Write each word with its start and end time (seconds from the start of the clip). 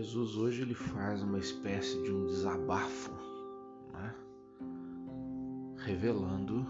Jesus 0.00 0.36
hoje 0.36 0.62
ele 0.62 0.74
faz 0.74 1.24
uma 1.24 1.40
espécie 1.40 2.00
de 2.04 2.12
um 2.12 2.26
desabafo, 2.26 3.10
né? 3.92 4.14
revelando, 5.78 6.64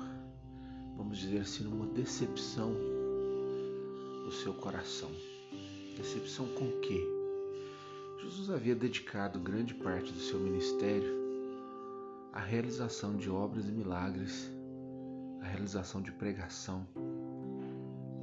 vamos 0.97 1.19
dizer 1.19 1.41
assim, 1.41 1.67
uma 1.67 1.85
decepção 1.89 2.73
do 4.25 4.33
seu 4.33 4.55
coração. 4.55 5.11
Decepção 5.99 6.47
com 6.55 6.69
o 6.69 6.81
quê? 6.81 7.07
Jesus 8.23 8.49
havia 8.49 8.75
dedicado 8.75 9.39
grande 9.39 9.75
parte 9.75 10.11
do 10.11 10.21
seu 10.21 10.41
ministério 10.41 11.15
à 12.33 12.41
realização 12.41 13.15
de 13.15 13.29
obras 13.29 13.69
e 13.69 13.73
milagres, 13.73 14.51
à 15.43 15.45
realização 15.45 16.01
de 16.01 16.13
pregação 16.13 16.89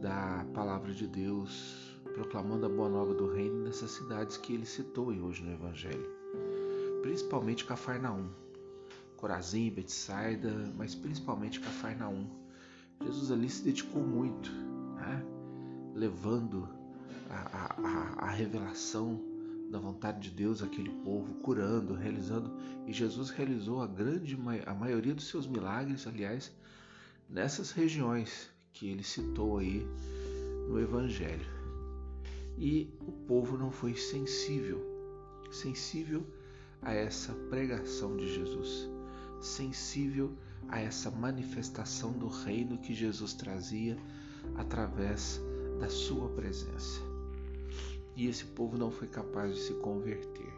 da 0.01 0.43
palavra 0.51 0.91
de 0.91 1.05
Deus, 1.05 1.94
proclamando 2.15 2.65
a 2.65 2.69
boa 2.69 2.87
nova 2.87 3.13
do 3.13 3.27
reino 3.27 3.65
nessas 3.65 3.91
cidades 3.91 4.37
que 4.37 4.53
ele 4.53 4.65
citou 4.65 5.07
hoje 5.07 5.43
no 5.43 5.51
Evangelho, 5.51 6.09
principalmente 7.01 7.65
Cafarnaum, 7.65 8.29
Corazim, 9.17 9.69
Betsaida, 9.69 10.49
mas 10.77 10.95
principalmente 10.95 11.59
Cafarnaum. 11.59 12.25
Jesus 13.03 13.31
ali 13.31 13.49
se 13.49 13.63
dedicou 13.65 14.01
muito, 14.01 14.49
né? 14.95 15.25
levando 15.93 16.69
a, 17.29 18.15
a, 18.21 18.27
a 18.27 18.29
revelação 18.29 19.21
da 19.69 19.77
vontade 19.77 20.29
de 20.29 20.35
Deus 20.37 20.63
àquele 20.63 20.91
povo, 21.03 21.33
curando, 21.41 21.95
realizando, 21.95 22.49
e 22.87 22.93
Jesus 22.93 23.29
realizou 23.29 23.81
a 23.81 23.87
grande 23.87 24.39
a 24.65 24.73
maioria 24.73 25.13
dos 25.13 25.27
seus 25.27 25.45
milagres, 25.45 26.07
aliás, 26.07 26.49
nessas 27.29 27.71
regiões 27.71 28.49
que 28.71 28.87
ele 28.87 29.03
citou 29.03 29.57
aí 29.57 29.85
no 30.69 30.79
Evangelho 30.79 31.54
e 32.57 32.89
o 33.05 33.11
povo 33.11 33.57
não 33.57 33.71
foi 33.71 33.95
sensível, 33.95 34.81
sensível 35.51 36.25
a 36.81 36.93
essa 36.93 37.33
pregação 37.49 38.15
de 38.15 38.33
Jesus, 38.33 38.89
sensível 39.41 40.31
a 40.69 40.79
essa 40.79 41.11
manifestação 41.11 42.11
do 42.13 42.27
reino 42.27 42.77
que 42.77 42.93
Jesus 42.93 43.33
trazia 43.33 43.97
através 44.55 45.41
da 45.79 45.89
sua 45.89 46.29
presença. 46.29 47.01
E 48.15 48.27
esse 48.27 48.45
povo 48.45 48.77
não 48.77 48.89
foi 48.89 49.07
capaz 49.07 49.53
de 49.53 49.61
se 49.61 49.73
converter. 49.75 50.53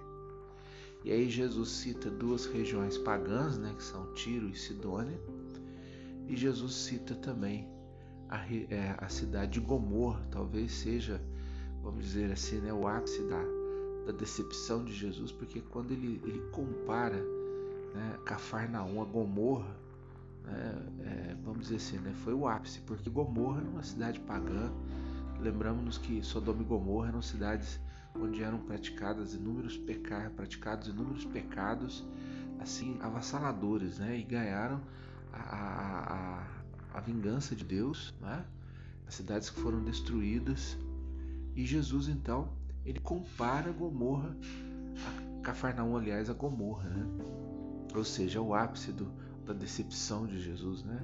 E 1.04 1.12
aí 1.12 1.30
Jesus 1.30 1.70
cita 1.70 2.10
duas 2.10 2.46
regiões 2.46 2.98
pagãs, 2.98 3.58
né, 3.58 3.74
que 3.76 3.84
são 3.84 4.14
Tiro 4.14 4.50
e 4.50 4.56
Sidônia, 4.56 5.20
e 6.28 6.36
Jesus 6.36 6.74
cita 6.74 7.16
também 7.16 7.68
a, 8.30 8.46
é, 8.70 8.96
a 8.98 9.08
cidade 9.08 9.54
de 9.54 9.60
Gomorra, 9.62 10.28
talvez 10.30 10.72
seja 10.72 11.22
vamos 11.88 12.04
dizer 12.04 12.34
assim, 12.34 12.58
né, 12.58 12.74
o 12.74 12.86
ápice 12.86 13.24
da, 13.24 13.42
da 14.06 14.12
decepção 14.12 14.84
de 14.84 14.94
Jesus, 14.94 15.32
porque 15.32 15.62
quando 15.62 15.92
ele, 15.92 16.22
ele 16.26 16.40
compara 16.52 17.16
né, 17.96 18.20
Cafarnaum 18.26 19.02
a 19.02 19.06
Gomorra, 19.06 19.74
né, 20.44 20.76
é, 21.00 21.36
vamos 21.46 21.62
dizer 21.62 21.78
assim, 21.78 21.98
né, 22.00 22.14
foi 22.26 22.34
o 22.34 22.46
ápice, 22.46 22.82
porque 22.82 23.10
Gomorra 23.10 23.62
era 23.62 23.70
uma 23.70 23.84
cidade 23.84 24.20
pagã. 24.20 24.70
Lembramos-nos 25.40 25.98
que 25.98 26.22
Sodoma 26.22 26.62
e 26.62 26.66
Gomorra 26.66 27.08
eram 27.08 27.22
cidades 27.22 27.80
onde 28.20 28.44
eram 28.44 28.58
praticadas 28.60 29.34
inúmeros 29.34 29.78
pecados, 29.78 30.34
praticados 30.34 30.88
inúmeros 30.90 31.24
pecados, 31.24 32.06
assim 32.60 32.98
avassaladores, 33.00 33.98
né, 34.00 34.18
e 34.20 34.24
ganharam 34.24 34.82
a, 35.32 35.40
a, 35.40 36.44
a, 36.94 36.98
a 36.98 37.00
vingança 37.00 37.56
de 37.56 37.64
Deus, 37.64 38.14
né? 38.20 38.44
As 39.08 39.16
cidades 39.16 39.50
que 39.50 39.62
foram 39.62 39.82
destruídas 39.82 40.78
e 41.58 41.66
Jesus 41.66 42.08
então 42.08 42.50
ele 42.86 43.00
compara 43.00 43.72
Gomorra, 43.72 44.38
a 45.06 45.42
Cafarnaum, 45.42 45.98
aliás, 45.98 46.30
a 46.30 46.34
Gomorra, 46.34 46.88
né? 46.88 47.06
Ou 47.96 48.04
seja, 48.04 48.40
o 48.40 48.54
ápice 48.54 48.92
do, 48.92 49.12
da 49.44 49.54
decepção 49.54 50.28
de 50.28 50.40
Jesus, 50.40 50.84
né? 50.84 51.04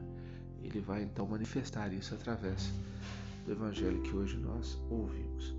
Ele 0.62 0.80
vai 0.80 1.02
então 1.02 1.28
manifestar 1.28 1.92
isso 1.92 2.14
através 2.14 2.72
do 3.46 3.52
evangelho 3.52 4.02
que 4.04 4.16
hoje 4.16 4.38
nós 4.38 4.78
ouvimos. 4.92 5.56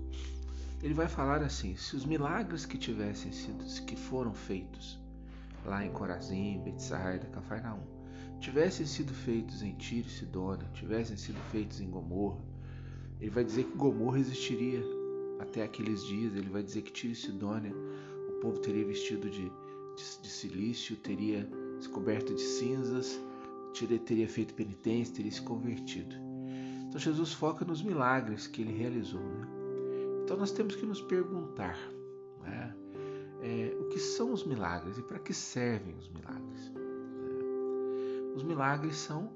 Ele 0.81 0.93
vai 0.93 1.09
falar 1.09 1.43
assim: 1.43 1.75
se 1.75 1.95
os 1.95 2.05
milagres 2.05 2.65
que 2.65 2.77
tivessem 2.77 3.33
sido, 3.33 3.65
que 3.85 3.97
foram 3.97 4.33
feitos 4.33 4.97
lá 5.65 5.85
em 5.85 5.91
Corazim, 5.91 6.61
Betsaida, 6.63 7.27
Cafarnaum, 7.27 7.83
tivessem 8.39 8.85
sido 8.85 9.13
feitos 9.13 9.61
em 9.61 9.73
Tiro 9.75 10.07
e 10.07 10.11
Sidônia, 10.11 10.67
tivessem 10.73 11.17
sido 11.17 11.39
feitos 11.51 11.81
em 11.81 11.89
Gomorra, 11.89 12.39
ele 13.19 13.31
vai 13.31 13.43
dizer 13.43 13.63
que 13.63 13.77
Gomorra 13.77 14.19
existiria 14.19 14.83
até 15.39 15.63
aqueles 15.63 16.03
dias. 16.03 16.35
Ele 16.35 16.49
vai 16.49 16.63
dizer 16.63 16.81
que 16.81 16.91
Tiro 16.91 17.13
e 17.13 17.15
Sidônia, 17.15 17.73
o 18.29 18.33
povo 18.41 18.59
teria 18.59 18.85
vestido 18.85 19.29
de, 19.29 19.49
de, 19.49 20.21
de 20.21 20.29
silício, 20.29 20.95
teria 20.97 21.49
se 21.79 21.89
coberto 21.89 22.33
de 22.33 22.41
cinzas, 22.41 23.19
Tiro 23.73 23.97
teria 23.99 24.27
feito 24.27 24.53
penitência, 24.53 25.15
teria 25.15 25.31
se 25.31 25.41
convertido. 25.41 26.15
Então 26.87 26.99
Jesus 26.99 27.33
foca 27.33 27.65
nos 27.65 27.81
milagres 27.81 28.47
que 28.47 28.61
ele 28.61 28.73
realizou. 28.73 29.21
Né? 29.21 29.47
Então 30.23 30.37
nós 30.37 30.51
temos 30.51 30.75
que 30.75 30.85
nos 30.85 31.01
perguntar 31.01 31.77
né? 32.41 32.73
é, 33.41 33.75
o 33.79 33.89
que 33.89 33.99
são 33.99 34.31
os 34.31 34.45
milagres 34.45 34.97
e 34.97 35.01
para 35.01 35.19
que 35.19 35.33
servem 35.33 35.95
os 35.97 36.09
milagres. 36.09 36.69
Né? 36.69 36.81
Os 38.35 38.43
milagres 38.43 38.95
são 38.95 39.29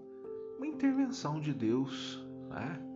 uma 0.57 0.67
intervenção 0.67 1.39
de 1.39 1.53
Deus 1.53 2.25
né? 2.49 2.88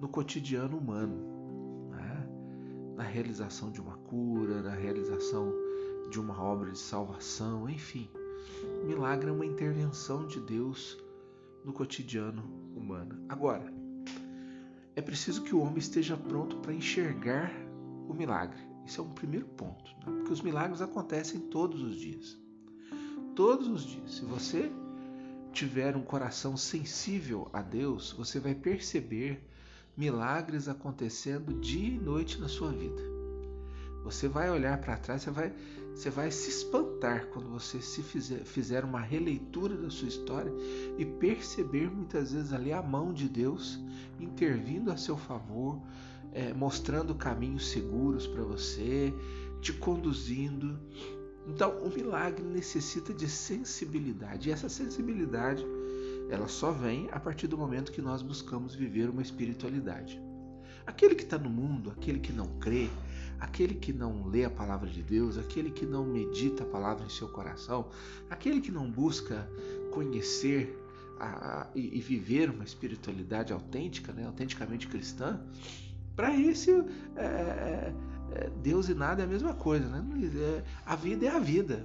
No 0.00 0.08
cotidiano 0.08 0.78
humano, 0.78 1.90
né? 1.90 2.28
na 2.96 3.02
realização 3.02 3.70
de 3.70 3.80
uma 3.80 3.96
cura, 3.98 4.62
na 4.62 4.74
realização 4.74 5.52
de 6.10 6.20
uma 6.20 6.40
obra 6.40 6.70
de 6.70 6.78
salvação, 6.78 7.68
enfim. 7.68 8.08
Milagre 8.84 9.28
é 9.28 9.32
uma 9.32 9.46
intervenção 9.46 10.26
de 10.26 10.40
Deus 10.40 10.96
no 11.64 11.72
cotidiano 11.72 12.42
humano. 12.76 13.24
Agora, 13.28 13.72
é 14.94 15.02
preciso 15.02 15.42
que 15.42 15.54
o 15.54 15.60
homem 15.60 15.78
esteja 15.78 16.16
pronto 16.16 16.56
para 16.58 16.72
enxergar 16.72 17.52
o 18.08 18.14
milagre. 18.14 18.58
Isso 18.86 19.00
é 19.00 19.04
um 19.04 19.10
primeiro 19.10 19.46
ponto, 19.46 19.90
né? 19.98 20.16
porque 20.16 20.32
os 20.32 20.40
milagres 20.40 20.80
acontecem 20.80 21.40
todos 21.40 21.82
os 21.82 21.96
dias. 21.96 22.38
Todos 23.34 23.66
os 23.66 23.84
dias. 23.84 24.14
Se 24.14 24.24
você 24.24 24.70
tiver 25.52 25.96
um 25.96 26.02
coração 26.02 26.56
sensível 26.56 27.48
a 27.52 27.60
Deus, 27.62 28.12
você 28.12 28.38
vai 28.38 28.54
perceber 28.54 29.42
milagres 29.96 30.68
acontecendo 30.68 31.54
dia 31.54 31.94
e 31.94 31.98
noite 31.98 32.40
na 32.40 32.48
sua 32.48 32.70
vida. 32.70 33.02
Você 34.04 34.28
vai 34.28 34.48
olhar 34.48 34.78
para 34.78 34.96
trás, 34.96 35.22
você 35.22 35.30
vai, 35.32 35.52
você 35.92 36.10
vai 36.10 36.30
se 36.30 36.48
espantar 36.48 37.26
quando 37.26 37.48
você 37.48 37.80
se 37.80 38.04
fizer, 38.04 38.44
fizer 38.44 38.84
uma 38.84 39.00
releitura 39.00 39.76
da 39.76 39.90
sua 39.90 40.06
história 40.06 40.52
e 40.96 41.04
perceber 41.04 41.90
muitas 41.90 42.30
vezes 42.30 42.52
ali 42.52 42.72
a 42.72 42.80
mão 42.80 43.12
de 43.12 43.28
Deus 43.28 43.80
intervindo 44.20 44.92
a 44.92 44.96
seu 44.96 45.16
favor, 45.16 45.82
é, 46.32 46.54
mostrando 46.54 47.16
caminhos 47.16 47.68
seguros 47.68 48.28
para 48.28 48.44
você, 48.44 49.12
te 49.60 49.72
conduzindo. 49.72 50.78
Então, 51.48 51.82
o 51.82 51.88
milagre 51.92 52.44
necessita 52.44 53.12
de 53.12 53.28
sensibilidade 53.28 54.48
e 54.48 54.52
essa 54.52 54.68
sensibilidade 54.68 55.66
ela 56.30 56.48
só 56.48 56.72
vem 56.72 57.08
a 57.12 57.20
partir 57.20 57.46
do 57.46 57.56
momento 57.56 57.92
que 57.92 58.02
nós 58.02 58.22
buscamos 58.22 58.74
viver 58.74 59.08
uma 59.08 59.22
espiritualidade. 59.22 60.20
Aquele 60.86 61.14
que 61.14 61.24
está 61.24 61.38
no 61.38 61.50
mundo, 61.50 61.90
aquele 61.90 62.20
que 62.20 62.32
não 62.32 62.46
crê, 62.58 62.88
aquele 63.40 63.74
que 63.74 63.92
não 63.92 64.26
lê 64.26 64.44
a 64.44 64.50
palavra 64.50 64.88
de 64.88 65.02
Deus, 65.02 65.36
aquele 65.36 65.70
que 65.70 65.84
não 65.84 66.04
medita 66.04 66.62
a 66.62 66.66
palavra 66.66 67.04
em 67.04 67.10
seu 67.10 67.28
coração, 67.28 67.88
aquele 68.30 68.60
que 68.60 68.70
não 68.70 68.90
busca 68.90 69.48
conhecer 69.92 70.78
a, 71.18 71.26
a, 71.26 71.66
e, 71.74 72.00
viver 72.00 72.50
uma 72.50 72.64
espiritualidade 72.64 73.52
autêntica, 73.52 74.12
né, 74.12 74.26
autenticamente 74.26 74.86
cristã, 74.86 75.40
para 76.14 76.34
esse 76.38 76.70
é, 76.70 77.20
é, 77.20 77.94
é, 78.32 78.50
Deus 78.62 78.88
e 78.88 78.94
nada 78.94 79.22
é 79.22 79.24
a 79.24 79.28
mesma 79.28 79.54
coisa. 79.54 79.86
Né? 79.88 80.02
É, 80.34 80.62
a 80.84 80.96
vida 80.96 81.26
é 81.26 81.30
a 81.30 81.38
vida. 81.38 81.84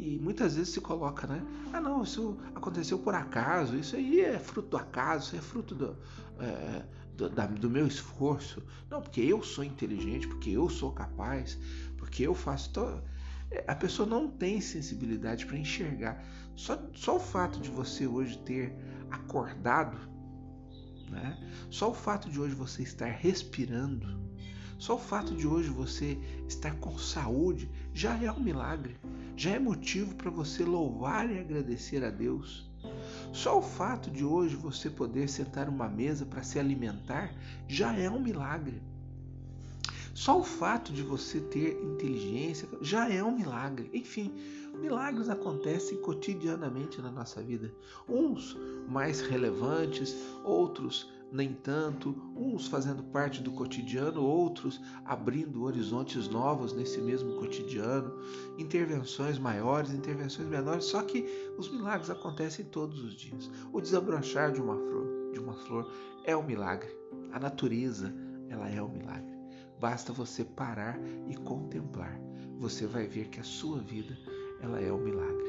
E 0.00 0.18
muitas 0.18 0.56
vezes 0.56 0.72
se 0.72 0.80
coloca, 0.80 1.26
né? 1.26 1.42
Ah, 1.74 1.80
não, 1.80 2.02
isso 2.02 2.38
aconteceu 2.54 2.98
por 2.98 3.14
acaso, 3.14 3.76
isso 3.76 3.96
aí 3.96 4.22
é 4.22 4.38
fruto 4.38 4.70
do 4.70 4.76
acaso, 4.78 5.26
isso 5.26 5.36
é 5.36 5.40
fruto 5.40 5.74
do, 5.74 5.94
é, 6.38 6.82
do, 7.14 7.28
da, 7.28 7.44
do 7.44 7.68
meu 7.68 7.86
esforço. 7.86 8.62
Não, 8.88 9.02
porque 9.02 9.20
eu 9.20 9.42
sou 9.42 9.62
inteligente, 9.62 10.26
porque 10.26 10.52
eu 10.52 10.70
sou 10.70 10.90
capaz, 10.90 11.58
porque 11.98 12.26
eu 12.26 12.34
faço. 12.34 12.72
To... 12.72 13.02
É, 13.50 13.62
a 13.68 13.74
pessoa 13.74 14.08
não 14.08 14.26
tem 14.26 14.58
sensibilidade 14.62 15.44
para 15.44 15.58
enxergar. 15.58 16.24
Só, 16.56 16.82
só 16.94 17.16
o 17.16 17.20
fato 17.20 17.60
de 17.60 17.68
você 17.68 18.06
hoje 18.06 18.38
ter 18.38 18.74
acordado, 19.10 19.98
né? 21.10 21.36
só 21.68 21.90
o 21.90 21.94
fato 21.94 22.30
de 22.30 22.40
hoje 22.40 22.54
você 22.54 22.82
estar 22.82 23.10
respirando, 23.10 24.18
só 24.78 24.94
o 24.94 24.98
fato 24.98 25.34
de 25.34 25.46
hoje 25.46 25.68
você 25.68 26.18
estar 26.48 26.74
com 26.76 26.96
saúde 26.96 27.70
já 27.92 28.16
é 28.16 28.32
um 28.32 28.40
milagre, 28.40 28.96
já 29.40 29.52
é 29.52 29.58
motivo 29.58 30.14
para 30.16 30.30
você 30.30 30.62
louvar 30.62 31.30
e 31.30 31.38
agradecer 31.38 32.04
a 32.04 32.10
Deus. 32.10 32.70
Só 33.32 33.58
o 33.58 33.62
fato 33.62 34.10
de 34.10 34.22
hoje 34.22 34.54
você 34.54 34.90
poder 34.90 35.30
sentar 35.30 35.66
uma 35.66 35.88
mesa 35.88 36.26
para 36.26 36.42
se 36.42 36.58
alimentar 36.58 37.32
já 37.66 37.96
é 37.96 38.10
um 38.10 38.20
milagre. 38.20 38.82
Só 40.12 40.38
o 40.38 40.44
fato 40.44 40.92
de 40.92 41.02
você 41.02 41.40
ter 41.40 41.82
inteligência 41.82 42.68
já 42.82 43.08
é 43.08 43.24
um 43.24 43.34
milagre. 43.34 43.88
Enfim, 43.94 44.30
milagres 44.78 45.30
acontecem 45.30 45.96
cotidianamente 46.02 47.00
na 47.00 47.10
nossa 47.10 47.42
vida. 47.42 47.72
Uns 48.06 48.58
mais 48.86 49.22
relevantes, 49.22 50.14
outros 50.44 51.10
nem 51.32 51.52
tanto, 51.52 52.14
uns 52.36 52.66
fazendo 52.66 53.02
parte 53.04 53.42
do 53.42 53.52
cotidiano, 53.52 54.22
outros 54.22 54.80
abrindo 55.04 55.62
horizontes 55.62 56.28
novos 56.28 56.72
nesse 56.72 57.00
mesmo 57.00 57.36
cotidiano, 57.36 58.12
intervenções 58.58 59.38
maiores, 59.38 59.92
intervenções 59.92 60.48
menores, 60.48 60.86
só 60.86 61.02
que 61.02 61.26
os 61.56 61.70
milagres 61.70 62.10
acontecem 62.10 62.64
todos 62.64 63.02
os 63.02 63.14
dias. 63.14 63.50
O 63.72 63.80
desabrochar 63.80 64.52
de 64.52 64.60
uma 64.60 64.76
flor, 64.76 65.32
de 65.32 65.38
uma 65.38 65.54
flor 65.54 65.90
é 66.24 66.36
um 66.36 66.42
milagre. 66.42 66.90
A 67.32 67.38
natureza, 67.38 68.12
ela 68.48 68.68
é 68.68 68.82
um 68.82 68.88
milagre. 68.88 69.38
Basta 69.78 70.12
você 70.12 70.44
parar 70.44 70.98
e 71.28 71.36
contemplar. 71.36 72.20
Você 72.58 72.86
vai 72.86 73.06
ver 73.06 73.28
que 73.28 73.40
a 73.40 73.44
sua 73.44 73.78
vida, 73.78 74.18
ela 74.60 74.80
é 74.80 74.92
um 74.92 74.98
milagre. 74.98 75.48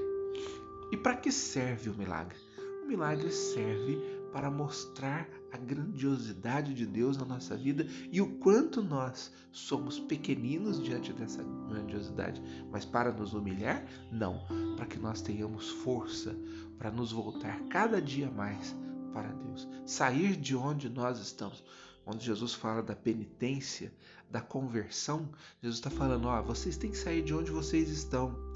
E 0.91 0.97
para 0.97 1.15
que 1.15 1.31
serve 1.31 1.89
o 1.89 1.97
milagre? 1.97 2.37
O 2.83 2.87
milagre 2.87 3.31
serve 3.31 3.97
para 4.31 4.49
mostrar 4.49 5.27
a 5.51 5.57
grandiosidade 5.57 6.73
de 6.73 6.85
Deus 6.85 7.17
na 7.17 7.25
nossa 7.25 7.55
vida 7.57 7.85
e 8.11 8.21
o 8.21 8.37
quanto 8.37 8.81
nós 8.81 9.31
somos 9.51 9.99
pequeninos 9.99 10.81
diante 10.81 11.11
dessa 11.13 11.43
grandiosidade. 11.69 12.41
Mas 12.71 12.85
para 12.85 13.11
nos 13.11 13.33
humilhar? 13.33 13.85
Não. 14.11 14.45
Para 14.75 14.85
que 14.85 14.97
nós 14.97 15.21
tenhamos 15.21 15.69
força 15.69 16.35
para 16.77 16.89
nos 16.89 17.11
voltar 17.11 17.59
cada 17.69 18.01
dia 18.01 18.31
mais 18.31 18.75
para 19.13 19.29
Deus. 19.29 19.67
Sair 19.85 20.35
de 20.35 20.55
onde 20.55 20.89
nós 20.89 21.19
estamos. 21.19 21.63
Quando 22.03 22.21
Jesus 22.21 22.53
fala 22.53 22.81
da 22.81 22.95
penitência, 22.95 23.93
da 24.29 24.41
conversão, 24.41 25.29
Jesus 25.61 25.77
está 25.77 25.89
falando: 25.89 26.25
ó, 26.25 26.41
vocês 26.41 26.77
têm 26.77 26.91
que 26.91 26.97
sair 26.97 27.21
de 27.21 27.33
onde 27.33 27.51
vocês 27.51 27.89
estão 27.89 28.50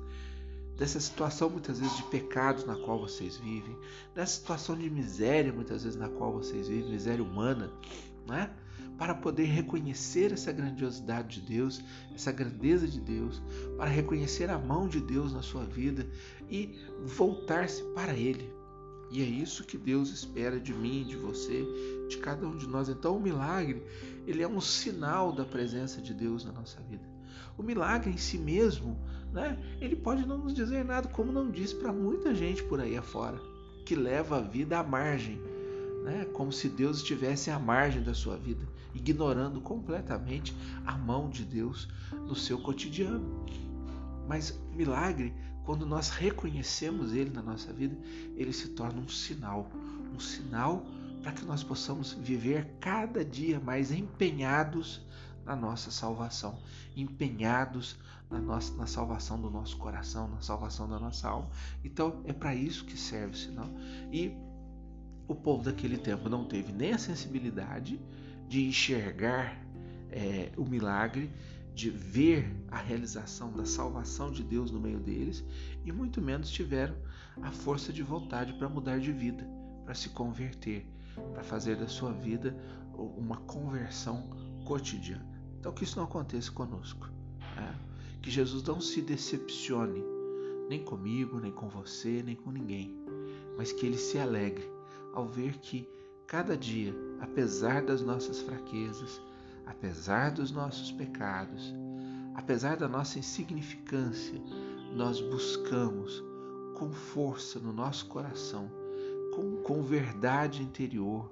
dessa 0.77 0.99
situação 0.99 1.49
muitas 1.49 1.79
vezes 1.79 1.95
de 1.97 2.03
pecados 2.03 2.65
na 2.65 2.75
qual 2.75 2.99
vocês 2.99 3.37
vivem, 3.37 3.75
dessa 4.13 4.33
situação 4.35 4.77
de 4.77 4.89
miséria 4.89 5.53
muitas 5.53 5.83
vezes 5.83 5.97
na 5.97 6.09
qual 6.09 6.33
vocês 6.33 6.67
vivem, 6.67 6.91
miséria 6.91 7.23
humana, 7.23 7.71
né? 8.27 8.51
Para 8.97 9.13
poder 9.13 9.45
reconhecer 9.45 10.31
essa 10.31 10.53
grandiosidade 10.53 11.41
de 11.41 11.47
Deus, 11.47 11.81
essa 12.13 12.31
grandeza 12.31 12.87
de 12.87 13.01
Deus, 13.01 13.41
para 13.77 13.89
reconhecer 13.89 14.49
a 14.49 14.57
mão 14.57 14.87
de 14.87 15.01
Deus 15.01 15.33
na 15.33 15.41
sua 15.41 15.65
vida 15.65 16.07
e 16.49 16.79
voltar-se 17.03 17.83
para 17.93 18.13
Ele. 18.13 18.49
E 19.11 19.21
é 19.21 19.25
isso 19.25 19.65
que 19.65 19.77
Deus 19.77 20.09
espera 20.09 20.59
de 20.59 20.73
mim, 20.73 21.03
de 21.03 21.15
você, 21.15 21.65
de 22.09 22.17
cada 22.17 22.47
um 22.47 22.57
de 22.57 22.67
nós. 22.67 22.89
Então, 22.89 23.17
o 23.17 23.21
milagre, 23.21 23.83
ele 24.25 24.41
é 24.41 24.47
um 24.47 24.61
sinal 24.61 25.31
da 25.31 25.45
presença 25.45 26.01
de 26.01 26.13
Deus 26.13 26.43
na 26.43 26.51
nossa 26.51 26.81
vida. 26.81 27.03
O 27.57 27.63
milagre 27.63 28.11
em 28.11 28.17
si 28.17 28.37
mesmo 28.37 28.97
né? 29.35 29.59
Ele 29.81 29.97
pode 29.97 30.25
não 30.25 30.37
nos 30.37 30.53
dizer 30.53 30.85
nada, 30.85 31.09
como 31.09 31.31
não 31.31 31.51
diz 31.51 31.73
para 31.73 31.91
muita 31.91 32.33
gente 32.33 32.63
por 32.63 32.79
aí 32.79 32.95
afora, 32.95 33.37
que 33.85 33.93
leva 33.93 34.37
a 34.37 34.41
vida 34.41 34.79
à 34.79 34.83
margem, 34.83 35.39
né? 36.05 36.25
como 36.33 36.51
se 36.51 36.69
Deus 36.69 36.97
estivesse 36.97 37.51
à 37.51 37.59
margem 37.59 38.01
da 38.01 38.13
sua 38.13 38.37
vida, 38.37 38.65
ignorando 38.93 39.59
completamente 39.59 40.55
a 40.85 40.97
mão 40.97 41.29
de 41.29 41.43
Deus 41.43 41.89
no 42.11 42.33
seu 42.33 42.57
cotidiano. 42.57 43.45
Mas 44.25 44.57
milagre, 44.73 45.33
quando 45.65 45.85
nós 45.85 46.09
reconhecemos 46.09 47.13
Ele 47.13 47.29
na 47.29 47.41
nossa 47.41 47.73
vida, 47.73 47.95
ele 48.35 48.53
se 48.53 48.69
torna 48.69 49.01
um 49.01 49.07
sinal, 49.07 49.69
um 50.15 50.19
sinal 50.19 50.85
para 51.21 51.31
que 51.33 51.43
nós 51.43 51.63
possamos 51.63 52.13
viver 52.13 52.67
cada 52.79 53.25
dia 53.25 53.59
mais 53.59 53.91
empenhados 53.91 55.01
na 55.45 55.55
nossa 55.55 55.91
salvação, 55.91 56.57
empenhados 56.95 57.97
na, 58.29 58.39
nossa, 58.39 58.73
na 58.75 58.87
salvação 58.87 59.39
do 59.39 59.49
nosso 59.49 59.77
coração, 59.77 60.27
na 60.27 60.41
salvação 60.41 60.89
da 60.89 60.99
nossa 60.99 61.29
alma. 61.29 61.49
Então 61.83 62.21
é 62.25 62.33
para 62.33 62.55
isso 62.55 62.85
que 62.85 62.97
serve 62.97 63.33
o 63.33 63.37
sinal. 63.37 63.69
E 64.11 64.31
o 65.27 65.35
povo 65.35 65.63
daquele 65.63 65.97
tempo 65.97 66.29
não 66.29 66.45
teve 66.45 66.71
nem 66.71 66.93
a 66.93 66.97
sensibilidade 66.97 67.99
de 68.47 68.65
enxergar 68.65 69.57
é, 70.11 70.51
o 70.57 70.65
milagre, 70.65 71.31
de 71.73 71.89
ver 71.89 72.55
a 72.69 72.77
realização 72.77 73.51
da 73.51 73.65
salvação 73.65 74.31
de 74.31 74.43
Deus 74.43 74.71
no 74.71 74.79
meio 74.79 74.99
deles, 74.99 75.43
e 75.83 75.91
muito 75.91 76.21
menos 76.21 76.49
tiveram 76.49 76.95
a 77.41 77.51
força 77.51 77.91
de 77.91 78.01
vontade 78.01 78.53
para 78.53 78.69
mudar 78.69 78.99
de 78.99 79.11
vida, 79.11 79.45
para 79.83 79.93
se 79.93 80.09
converter, 80.09 80.87
para 81.33 81.43
fazer 81.43 81.75
da 81.75 81.87
sua 81.87 82.13
vida 82.13 82.55
uma 82.97 83.37
conversão 83.37 84.29
cotidiana. 84.63 85.34
Então, 85.65 85.73
que 85.73 85.83
isso 85.83 85.97
não 85.97 86.03
aconteça 86.03 86.51
conosco. 86.51 87.09
Né? 87.55 87.75
Que 88.21 88.29
Jesus 88.29 88.61
não 88.61 88.79
se 88.79 89.01
decepcione, 89.01 90.03
nem 90.69 90.83
comigo, 90.83 91.39
nem 91.39 91.51
com 91.51 91.67
você, 91.67 92.21
nem 92.21 92.35
com 92.35 92.51
ninguém, 92.51 92.95
mas 93.57 93.71
que 93.71 93.83
ele 93.87 93.97
se 93.97 94.19
alegre 94.19 94.71
ao 95.11 95.27
ver 95.27 95.57
que 95.57 95.89
cada 96.27 96.55
dia, 96.55 96.93
apesar 97.19 97.81
das 97.81 98.03
nossas 98.03 98.41
fraquezas, 98.41 99.19
apesar 99.65 100.29
dos 100.29 100.51
nossos 100.51 100.91
pecados, 100.91 101.73
apesar 102.35 102.77
da 102.77 102.87
nossa 102.87 103.17
insignificância, 103.17 104.39
nós 104.93 105.19
buscamos 105.19 106.23
com 106.75 106.91
força 106.91 107.59
no 107.59 107.73
nosso 107.73 108.05
coração, 108.05 108.69
com, 109.33 109.63
com 109.63 109.81
verdade 109.81 110.61
interior, 110.61 111.31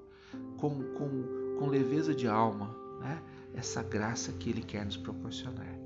com, 0.57 0.81
com, 0.95 1.56
com 1.59 1.68
leveza 1.68 2.15
de 2.15 2.27
alma, 2.27 2.81
né? 3.03 3.21
essa 3.53 3.83
graça 3.83 4.31
que 4.33 4.50
Ele 4.50 4.61
quer 4.61 4.85
nos 4.85 4.97
proporcionar, 4.97 5.77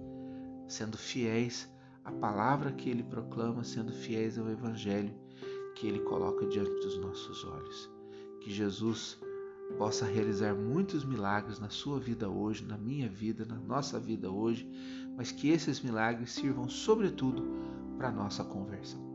sendo 0.68 0.98
fiéis 0.98 1.70
à 2.04 2.12
palavra 2.12 2.72
que 2.72 2.90
Ele 2.90 3.04
proclama, 3.04 3.64
sendo 3.64 3.92
fiéis 3.92 4.38
ao 4.38 4.50
Evangelho 4.50 5.14
que 5.76 5.88
Ele 5.88 6.00
coloca 6.00 6.46
diante 6.48 6.72
dos 6.72 6.98
nossos 7.00 7.44
olhos. 7.44 7.90
Que 8.42 8.52
Jesus 8.52 9.20
possa 9.78 10.06
realizar 10.06 10.56
muitos 10.56 11.04
milagres 11.04 11.60
na 11.60 11.70
sua 11.70 12.00
vida 12.00 12.30
hoje, 12.30 12.66
na 12.66 12.78
minha 12.78 13.10
vida, 13.10 13.46
na 13.46 13.60
nossa 13.60 14.00
vida 14.00 14.32
hoje, 14.32 14.70
mas 15.16 15.32
que 15.32 15.50
esses 15.50 15.82
milagres 15.82 16.32
sirvam, 16.32 16.70
sobretudo, 16.70 17.44
para 17.98 18.10
a 18.10 18.12
nossa 18.12 18.44
conversão. 18.44 19.07